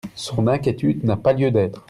[0.15, 1.79] Son inquiétude n’a pas lieu d’être.